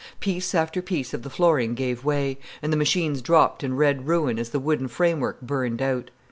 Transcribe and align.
Piece 0.19 0.55
after 0.55 0.81
piece 0.81 1.13
of 1.13 1.21
the 1.21 1.29
flooring 1.29 1.75
gave 1.75 2.03
way, 2.03 2.39
and 2.63 2.73
the 2.73 2.77
machines 2.77 3.21
dropped 3.21 3.63
in 3.63 3.75
red 3.77 4.07
ruin 4.07 4.39
as 4.39 4.49
the 4.49 4.57
wooden 4.59 4.87
framework 4.87 5.39
burned 5.41 5.79
out. 5.79 6.09